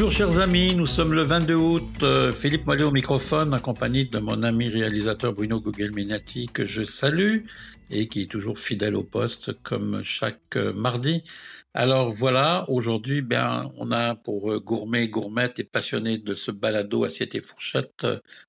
[0.00, 1.84] Bonjour chers amis, nous sommes le 22 août.
[2.02, 6.84] Euh, Philippe Mollet au microphone en compagnie de mon ami réalisateur Bruno Gugelminati que je
[6.84, 7.44] salue
[7.90, 11.22] et qui est toujours fidèle au poste comme chaque euh, mardi.
[11.74, 17.04] Alors voilà, aujourd'hui, ben, on a pour euh, gourmet, gourmette et passionné de ce balado
[17.04, 18.06] assiette et fourchette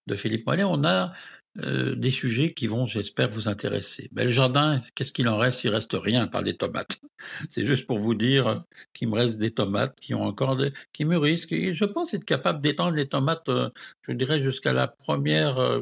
[0.08, 1.12] de Philippe Mollet, on a
[1.60, 4.08] euh, des sujets qui vont, j'espère, vous intéresser.
[4.14, 5.66] Ben, le jardin, qu'est-ce qu'il en reste?
[5.66, 7.02] Il reste rien par des tomates.
[7.50, 8.64] C'est juste pour vous dire
[8.94, 11.46] qu'il me reste des tomates qui ont encore des, qui mûrissent.
[11.46, 13.70] Qui, je pense être capable d'étendre les tomates, euh,
[14.08, 15.82] je dirais, jusqu'à la première euh,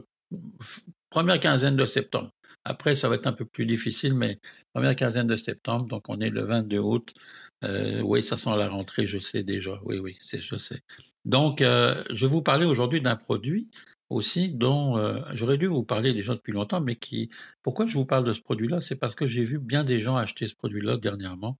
[1.12, 2.31] première quinzaine de septembre.
[2.65, 4.40] Après, ça va être un peu plus difficile, mais
[4.73, 7.13] première quinzaine de septembre, donc on est le 22 août.
[8.04, 9.79] oui, ça sent la rentrée, je sais déjà.
[9.85, 10.81] Oui, oui, c'est, je sais.
[11.26, 13.70] Donc, je vais vous parler aujourd'hui d'un produit
[14.09, 17.30] aussi dont euh, j'aurais dû vous parler déjà depuis longtemps, mais qui
[17.62, 20.16] pourquoi je vous parle de ce produit-là, c'est parce que j'ai vu bien des gens
[20.18, 21.58] acheter ce produit-là dernièrement,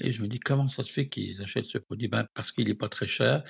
[0.00, 2.08] et je me dis comment ça se fait qu'ils achètent ce produit?
[2.08, 3.44] Ben parce qu'il n'est pas très cher,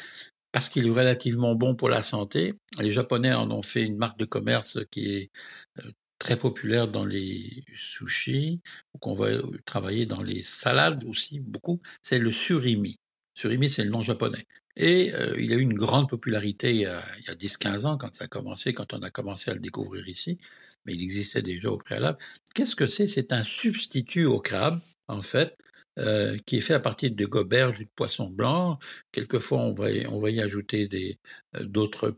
[0.52, 2.54] parce qu'il est relativement bon pour la santé.
[2.80, 5.30] Les Japonais en ont fait une marque de commerce qui est
[5.78, 8.60] euh, très populaire dans les sushis,
[9.00, 9.28] qu'on va
[9.66, 11.80] travailler dans les salades aussi beaucoup.
[12.02, 12.98] C'est le surimi.
[13.34, 14.46] Surimi, c'est le nom japonais.
[14.76, 18.14] Et euh, il a eu une grande popularité il y a, a 10-15 ans quand
[18.14, 20.38] ça a commencé, quand on a commencé à le découvrir ici,
[20.84, 22.18] mais il existait déjà au préalable.
[22.54, 23.06] Qu'est-ce que c'est?
[23.06, 25.56] C'est un substitut au crabe, en fait,
[25.98, 28.80] euh, qui est fait à partir de goberges ou de poissons blancs.
[29.12, 31.18] Quelquefois, on va, on va y ajouter des,
[31.56, 32.16] euh, d'autres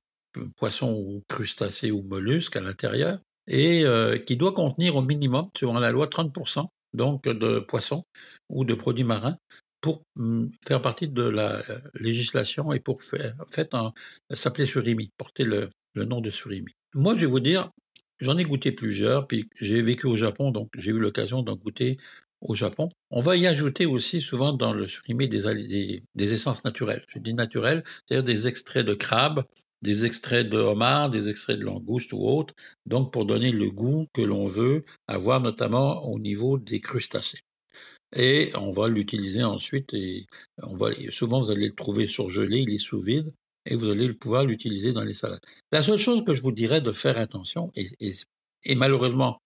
[0.57, 3.19] poissons ou crustacés ou mollusques à l'intérieur,
[3.49, 3.85] et
[4.27, 8.05] qui doit contenir au minimum, selon la loi, 30% donc de poissons
[8.49, 9.39] ou de produits marins
[9.87, 13.71] pour mm, faire partie de la euh, législation et pour faire, en fait,
[14.31, 16.73] s'appeler surimi, porter le, nom de surimi.
[16.93, 17.71] Moi, je vais vous dire,
[18.19, 21.99] j'en ai goûté plusieurs, puis j'ai vécu au Japon, donc j'ai eu l'occasion d'en goûter
[22.41, 22.89] au Japon.
[23.13, 27.05] On va y ajouter aussi souvent dans le surimi des, des, essences naturelles.
[27.07, 29.45] Je dis naturelles, c'est-à-dire des extraits de crabe,
[29.83, 32.55] des extraits de homard, des extraits de langouste ou autres,
[32.87, 37.46] donc pour donner le goût que l'on veut avoir notamment au niveau des crustacés
[38.15, 40.27] et on va l'utiliser ensuite et
[40.63, 43.33] on va souvent vous allez le trouver surgelé, il est sous vide
[43.65, 45.41] et vous allez pouvoir l'utiliser dans les salades.
[45.73, 47.89] La seule chose que je vous dirais de faire attention et,
[48.65, 49.41] et, malheureusement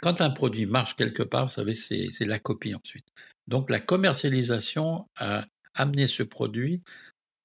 [0.00, 3.06] quand un produit marche quelque part, vous savez, c'est la copie ensuite.
[3.48, 5.44] Donc la commercialisation a
[5.74, 6.82] amené ce produit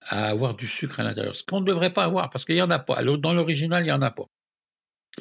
[0.01, 2.61] à avoir du sucre à l'intérieur, ce qu'on ne devrait pas avoir parce qu'il n'y
[2.61, 3.03] en a pas.
[3.03, 4.25] Dans l'original, il n'y en a pas.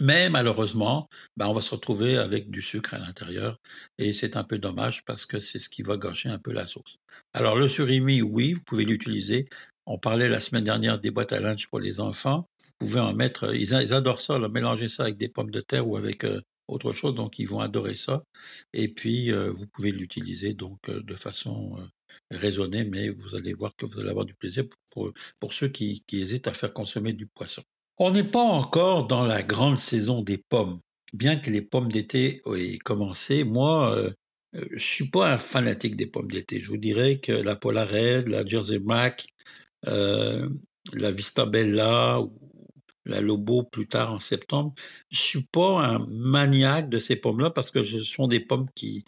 [0.00, 3.60] Mais malheureusement, ben, on va se retrouver avec du sucre à l'intérieur
[3.98, 6.66] et c'est un peu dommage parce que c'est ce qui va gâcher un peu la
[6.66, 6.98] sauce.
[7.32, 9.46] Alors le surimi, oui, vous pouvez l'utiliser.
[9.86, 12.48] On parlait la semaine dernière des boîtes à lunch pour les enfants.
[12.58, 15.96] Vous pouvez en mettre, ils, adorent ça, mélanger ça avec des pommes de terre ou
[15.96, 18.24] avec euh, autre chose, donc ils vont adorer ça.
[18.72, 21.78] Et puis euh, vous pouvez l'utiliser donc euh, de façon
[22.32, 26.48] raisonnée, mais vous allez voir que vous allez avoir du plaisir pour, ceux qui hésitent
[26.48, 27.62] à faire consommer du poisson.
[27.98, 30.80] On n'est pas encore dans la grande saison des pommes.
[31.12, 34.10] Bien que les pommes d'été aient commencé, moi, euh,
[34.56, 36.60] euh, je suis pas un fanatique des pommes d'été.
[36.60, 39.26] Je vous dirais que la Polar Red, la Jersey Mac,
[39.86, 40.48] euh,
[40.92, 42.32] la Vista Bella ou
[43.04, 44.74] la Lobo plus tard en septembre,
[45.10, 49.04] je suis pas un maniaque de ces pommes-là parce que ce sont des pommes qui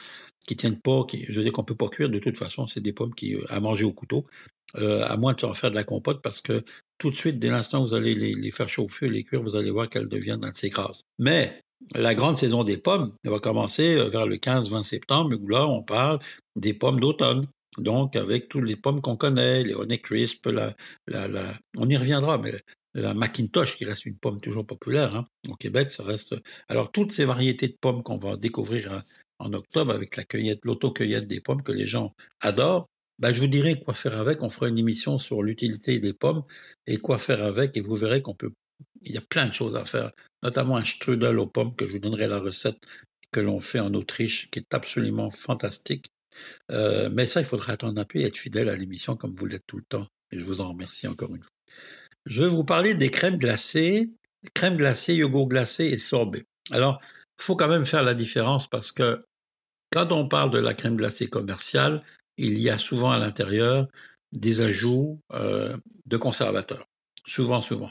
[0.47, 2.93] qui tiennent pas, qui, je dis qu'on peut pas cuire de toute façon, c'est des
[2.93, 4.27] pommes qui à manger au couteau,
[4.75, 6.65] à moins de en faire de la compote parce que
[6.99, 9.71] tout de suite, dès l'instant où vous allez les, faire chauffer, les cuire, vous allez
[9.71, 11.03] voir qu'elles deviennent assez grasses.
[11.19, 11.61] Mais
[11.95, 15.67] la grande saison des pommes elle va commencer euh, vers le 15-20 septembre, où là,
[15.67, 16.19] on parle
[16.57, 17.47] des pommes d'automne.
[17.79, 20.75] Donc, avec toutes les pommes qu'on connaît, les Honey Crisp, la,
[21.07, 21.45] la, la,
[21.77, 22.55] on y reviendra, mais
[22.95, 25.27] la Macintosh, qui reste une pomme toujours populaire, hein.
[25.51, 26.35] au Québec, ça reste.
[26.69, 29.03] Alors, toutes ces variétés de pommes qu'on va découvrir hein,
[29.39, 32.89] en octobre avec la cueillette, l'auto-cueillette des pommes que les gens adorent,
[33.19, 34.43] ben, je vous dirai quoi faire avec.
[34.43, 36.45] On fera une émission sur l'utilité des pommes
[36.87, 38.53] et quoi faire avec, et vous verrez qu'on peut.
[39.03, 40.11] Il y a plein de choses à faire,
[40.43, 42.79] notamment un strudel aux pommes que je vous donnerai la recette
[43.31, 46.07] que l'on fait en Autriche, qui est absolument fantastique.
[46.71, 49.47] Euh, mais ça, il faudra attendre un peu et être fidèle à l'émission comme vous
[49.47, 50.07] l'êtes tout le temps.
[50.31, 51.53] Et je vous en remercie encore une fois.
[52.27, 54.11] Je vais vous parler des crèmes glacées,
[54.53, 56.45] crème glacée, yogourt glacé et sorbet.
[56.71, 57.01] Alors,
[57.39, 59.25] faut quand même faire la différence parce que
[59.91, 62.03] quand on parle de la crème glacée commerciale,
[62.37, 63.89] il y a souvent à l'intérieur
[64.33, 66.87] des ajouts euh, de conservateurs.
[67.25, 67.91] Souvent, souvent.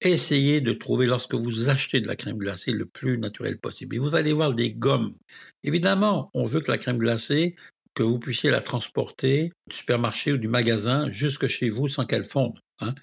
[0.00, 3.96] Essayez de trouver, lorsque vous achetez de la crème glacée, le plus naturel possible.
[3.96, 5.14] Et vous allez voir des gommes.
[5.62, 7.54] Évidemment, on veut que la crème glacée,
[7.94, 12.24] que vous puissiez la transporter du supermarché ou du magasin jusque chez vous sans qu'elle
[12.24, 12.58] fonde.
[12.80, 12.94] Hein.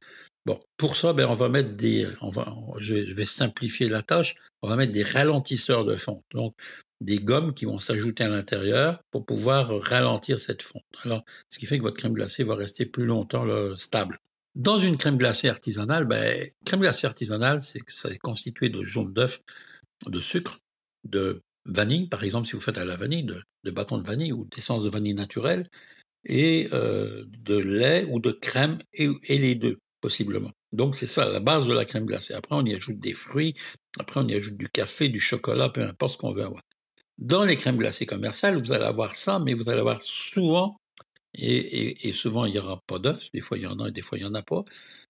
[0.46, 2.08] Bon, pour ça, ben, on va mettre des,
[2.80, 6.24] je vais simplifier la tâche, on va mettre des ralentisseurs de fonte.
[6.32, 6.56] Donc,
[7.02, 10.84] des gommes qui vont s'ajouter à l'intérieur pour pouvoir ralentir cette fonte.
[11.04, 13.46] Alors, ce qui fait que votre crème glacée va rester plus longtemps
[13.78, 14.20] stable.
[14.56, 18.84] Dans une crème glacée artisanale, ben, crème glacée artisanale, c'est que ça est constitué de
[18.84, 19.42] jaune d'œuf,
[20.08, 20.60] de sucre,
[21.06, 24.46] de vanille, par exemple, si vous faites à la vanille, de, bâtons de vanille ou
[24.46, 25.68] d'essence de vanille naturelle,
[26.26, 30.52] et euh, de lait ou de crème, et, et les deux, possiblement.
[30.74, 32.34] Donc, c'est ça, la base de la crème glacée.
[32.34, 33.54] Après, on y ajoute des fruits,
[34.00, 36.64] après, on y ajoute du café, du chocolat, peu importe ce qu'on veut avoir.
[37.20, 40.80] Dans les crèmes glacées commerciales, vous allez avoir ça, mais vous allez avoir souvent,
[41.34, 44.02] et, souvent il n'y aura pas d'œufs, des fois il y en a et des
[44.02, 44.64] fois il n'y en a pas,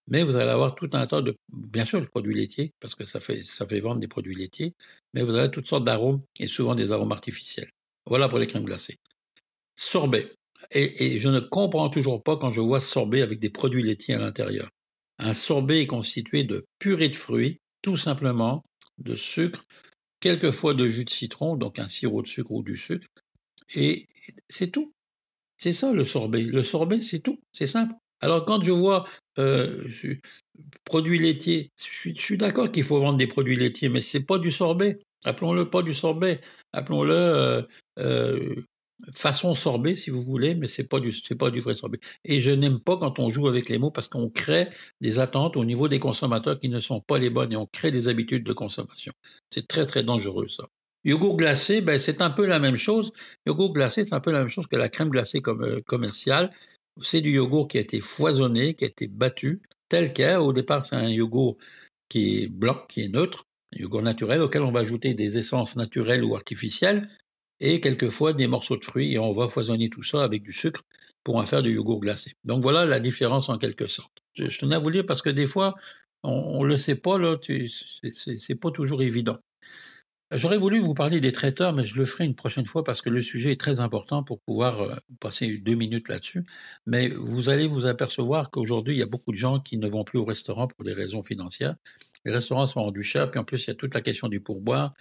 [0.07, 3.05] mais vous allez avoir tout un tas de, bien sûr, de produits laitiers, parce que
[3.05, 4.73] ça fait, ça fait vendre des produits laitiers,
[5.13, 7.69] mais vous avez toutes sortes d'arômes, et souvent des arômes artificiels.
[8.07, 8.97] Voilà pour les crèmes glacées.
[9.75, 10.33] Sorbet.
[10.71, 14.15] Et, et je ne comprends toujours pas quand je vois sorbet avec des produits laitiers
[14.15, 14.69] à l'intérieur.
[15.19, 18.63] Un sorbet est constitué de purée de fruits, tout simplement,
[18.97, 19.63] de sucre,
[20.19, 23.07] quelquefois de jus de citron, donc un sirop de sucre ou du sucre,
[23.75, 24.07] et
[24.49, 24.93] c'est tout.
[25.57, 26.41] C'est ça le sorbet.
[26.41, 27.39] Le sorbet, c'est tout.
[27.51, 27.93] C'est simple.
[28.21, 29.07] Alors quand je vois
[29.37, 29.87] euh,
[30.85, 34.21] produits laitiers, je suis, je suis d'accord qu'il faut vendre des produits laitiers, mais c'est
[34.21, 34.99] pas du sorbet.
[35.25, 36.41] Appelons-le pas du sorbet.
[36.73, 37.61] Appelons-le euh,
[37.99, 38.55] euh,
[39.13, 40.99] façon sorbet, si vous voulez, mais c'est pas
[41.37, 41.99] pas du vrai sorbet.
[42.25, 44.67] Et je n'aime pas quand on joue avec les mots parce qu'on crée
[45.01, 47.91] des attentes au niveau des consommateurs qui ne sont pas les bonnes et on crée
[47.91, 49.13] des habitudes de consommation.
[49.51, 50.65] C'est très très dangereux ça.
[51.05, 53.13] Yogourt glacé, ben c'est un peu la même chose.
[53.47, 56.51] Yogourt glacé, c'est un peu la même chose que la crème glacée comme, euh, commerciale.
[57.01, 60.39] C'est du yogourt qui a été foisonné, qui a été battu, tel quel.
[60.39, 61.57] Au départ, c'est un yogourt
[62.09, 65.77] qui est blanc, qui est neutre, un yogourt naturel auquel on va ajouter des essences
[65.77, 67.09] naturelles ou artificielles
[67.59, 70.83] et quelquefois des morceaux de fruits et on va foisonner tout ça avec du sucre
[71.23, 72.35] pour en faire du yogourt glacé.
[72.45, 74.13] Donc voilà la différence en quelque sorte.
[74.33, 75.75] Je, tenais à vous dire parce que des fois,
[76.23, 77.37] on, ne le sait pas, là,
[78.13, 79.37] c'est pas toujours évident.
[80.31, 83.09] J'aurais voulu vous parler des traiteurs, mais je le ferai une prochaine fois parce que
[83.09, 86.45] le sujet est très important pour pouvoir euh, passer deux minutes là-dessus.
[86.85, 90.03] Mais vous allez vous apercevoir qu'aujourd'hui, il y a beaucoup de gens qui ne vont
[90.03, 91.75] plus au restaurant pour des raisons financières.
[92.25, 94.39] Les restaurants sont rendus chers, puis en plus, il y a toute la question du
[94.39, 94.93] pourboire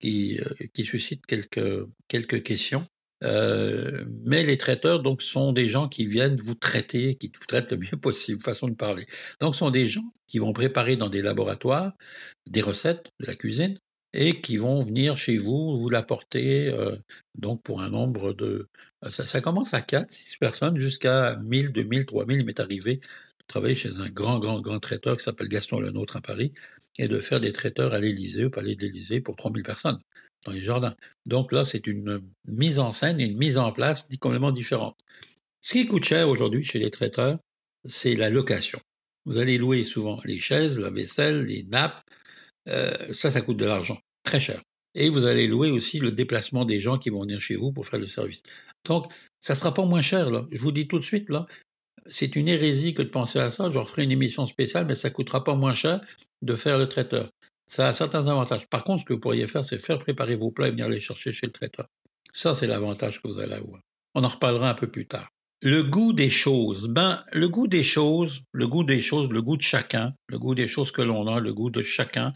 [0.00, 2.86] qui, euh, qui suscite quelques, quelques questions.
[3.24, 7.70] Euh, mais les traiteurs donc sont des gens qui viennent vous traiter, qui vous traitent
[7.72, 9.06] le mieux possible, façon de parler.
[9.40, 11.94] Donc sont des gens qui vont préparer dans des laboratoires
[12.46, 13.78] des recettes de la cuisine
[14.12, 16.96] et qui vont venir chez vous vous l'apporter euh,
[17.34, 18.68] donc pour un nombre de
[19.10, 23.02] ça, ça commence à 4 6 personnes jusqu'à 1000 2000 3000 il m'est arrivé de
[23.48, 26.52] travailler chez un grand grand grand traiteur qui s'appelle Gaston Lenôtre à Paris
[26.98, 29.98] et de faire des traiteurs à l'Élysée, au palais de l'Élysée, pour 3000 personnes
[30.44, 30.94] dans les jardins.
[31.26, 34.96] Donc là, c'est une mise en scène une mise en place complètement différente.
[35.60, 37.38] Ce qui coûte cher aujourd'hui chez les traiteurs,
[37.84, 38.80] c'est la location.
[39.24, 42.00] Vous allez louer souvent les chaises, la vaisselle, les nappes.
[42.68, 44.62] Euh, ça, ça coûte de l'argent, très cher.
[44.94, 47.86] Et vous allez louer aussi le déplacement des gens qui vont venir chez vous pour
[47.86, 48.42] faire le service.
[48.84, 50.46] Donc, ça sera pas moins cher, là.
[50.50, 51.46] Je vous dis tout de suite, là,
[52.08, 53.70] c'est une hérésie que de penser à ça.
[53.72, 56.00] Je ferai une émission spéciale, mais ça coûtera pas moins cher
[56.42, 57.30] de faire le traiteur.
[57.66, 58.66] Ça a certains avantages.
[58.68, 61.00] Par contre, ce que vous pourriez faire, c'est faire préparer vos plats et venir les
[61.00, 61.86] chercher chez le traiteur.
[62.32, 63.80] Ça, c'est l'avantage que vous allez avoir.
[64.14, 65.28] On en reparlera un peu plus tard.
[65.60, 66.86] Le goût des choses.
[66.88, 70.54] Ben, le goût des choses, le goût des choses, le goût de chacun, le goût
[70.54, 72.32] des choses que l'on a, le goût de chacun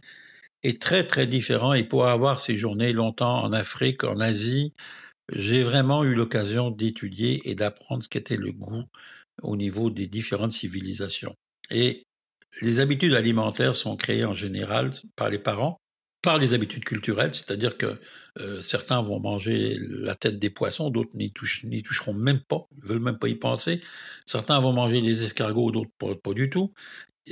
[0.63, 1.73] est très, très différent.
[1.73, 4.75] Et pour avoir séjourné longtemps en Afrique, en Asie,
[5.33, 8.85] j'ai vraiment eu l'occasion d'étudier et d'apprendre ce qu'était le goût
[9.43, 11.35] au niveau des différentes civilisations.
[11.71, 12.05] Et
[12.61, 15.79] les habitudes alimentaires sont créées en général par les parents,
[16.23, 17.99] par les habitudes culturelles, c'est-à-dire que
[18.39, 23.01] euh, certains vont manger la tête des poissons, d'autres n'y toucheront même pas, ne veulent
[23.01, 23.83] même pas y penser.
[24.27, 25.91] Certains vont manger des escargots, d'autres
[26.23, 26.73] pas, du tout.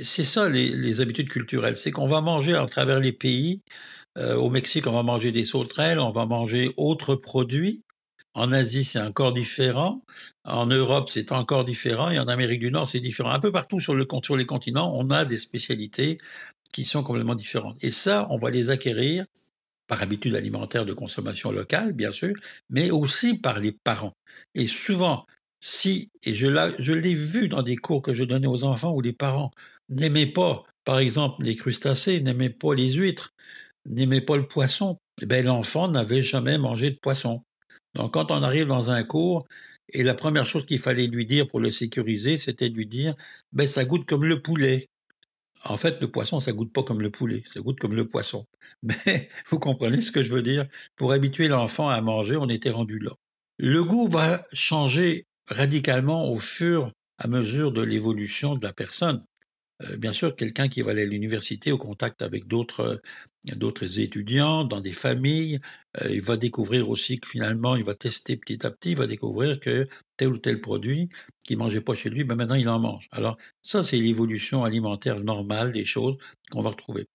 [0.01, 3.61] C'est ça les, habitudes culturelles, c'est qu'on va manger à travers les pays.
[4.17, 7.81] Euh, au Mexique, on va manger des sauterelles, on va manger autres produits
[8.33, 10.03] en Asie, c'est encore différent.
[10.45, 12.09] En Europe, c'est encore différent.
[12.11, 13.31] Et en Amérique du Nord, c'est différent.
[13.31, 16.17] Un peu partout sur, le, sur les continents, on a des spécialités
[16.71, 17.77] qui sont complètement différentes.
[17.83, 19.25] Et ça, on va les acquérir
[19.87, 22.33] par habitude alimentaire de consommation locale, bien sûr,
[22.69, 24.13] mais aussi par les parents.
[24.55, 25.25] Et souvent,
[25.59, 29.11] si, et je l'ai vu dans des cours que je donnais aux enfants où les
[29.13, 29.51] parents
[29.89, 33.33] n'aimaient pas, par exemple, les crustacés, n'aimaient pas les huîtres,
[33.85, 37.43] n'aimaient pas le poisson, eh ben, l'enfant n'avait jamais mangé de poisson.
[37.95, 39.45] Donc, quand on arrive dans un cours,
[39.89, 43.13] et la première chose qu'il fallait lui dire pour le sécuriser, c'était de lui dire,
[43.51, 44.89] ben, ça goûte comme le poulet.
[45.63, 48.47] En fait, le poisson, ça goûte pas comme le poulet, ça goûte comme le poisson.
[48.83, 50.65] Mais vous comprenez ce que je veux dire?
[50.95, 53.11] Pour habituer l'enfant à manger, on était rendu là.
[53.57, 56.91] Le goût va changer radicalement au fur et
[57.23, 59.23] à mesure de l'évolution de la personne.
[59.83, 63.01] Euh, bien sûr, quelqu'un qui va aller à l'université au contact avec d'autres
[63.55, 65.59] d'autres étudiants, dans des familles.
[66.01, 69.07] Euh, il va découvrir aussi que finalement, il va tester petit à petit, il va
[69.07, 71.09] découvrir que tel ou tel produit
[71.45, 73.07] qu'il mangeait pas chez lui, ben maintenant il en mange.
[73.11, 76.17] Alors ça, c'est l'évolution alimentaire normale des choses
[76.51, 77.07] qu'on va retrouver.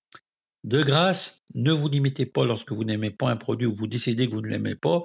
[0.64, 4.28] De grâce, ne vous limitez pas lorsque vous n'aimez pas un produit ou vous décidez
[4.28, 5.02] que vous ne l'aimez pas,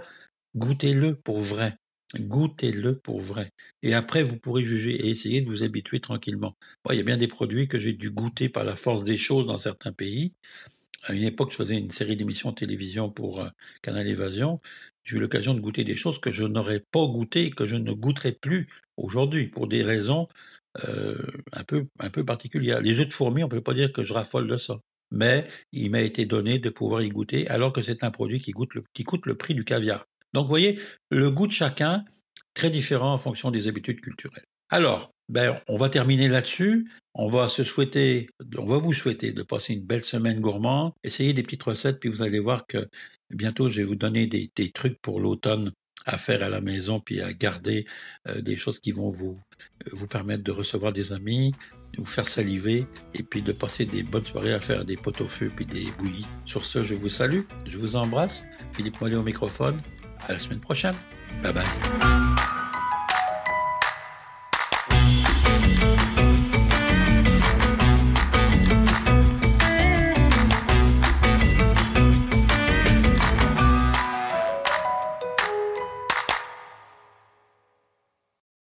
[0.55, 1.77] goûtez-le pour vrai.
[2.19, 3.51] Goûtez-le pour vrai.
[3.83, 6.57] Et après, vous pourrez juger et essayer de vous habituer tranquillement.
[6.89, 9.45] il y a bien des produits que j'ai dû goûter par la force des choses
[9.45, 10.33] dans certains pays.
[11.03, 13.49] À une époque, je faisais une série d'émissions de télévision pour euh,
[13.81, 14.59] Canal Évasion.
[15.03, 17.91] J'ai eu l'occasion de goûter des choses que je n'aurais pas goûtées, que je ne
[17.91, 18.67] goûterai plus
[18.97, 20.27] aujourd'hui, pour des raisons
[20.87, 21.17] euh,
[21.51, 22.81] un peu un peu particulières.
[22.81, 24.79] Les œufs de fourmi, on peut pas dire que je raffole de ça,
[25.11, 28.51] mais il m'a été donné de pouvoir y goûter, alors que c'est un produit qui,
[28.51, 30.05] coûte le, qui coûte le prix du caviar.
[30.33, 30.79] Donc, vous voyez,
[31.09, 32.05] le goût de chacun,
[32.53, 34.45] très différent en fonction des habitudes culturelles.
[34.69, 36.91] Alors, ben, on va terminer là-dessus.
[37.13, 40.91] On va se souhaiter, on va vous souhaiter de passer une belle semaine gourmande.
[41.03, 42.89] Essayez des petites recettes, puis vous allez voir que
[43.29, 45.71] bientôt, je vais vous donner des, trucs pour l'automne
[46.05, 47.85] à faire à la maison, puis à garder
[48.27, 49.39] euh, des choses qui vont vous,
[49.91, 51.53] vous permettre de recevoir des amis,
[51.97, 55.27] vous faire saliver, et puis de passer des bonnes soirées à faire des pots au
[55.27, 56.25] feu, puis des bouillies.
[56.45, 58.47] Sur ce, je vous salue, je vous embrasse.
[58.73, 59.79] Philippe Mollet au microphone.
[60.27, 60.95] À la semaine prochaine.
[61.41, 62.60] Bye bye.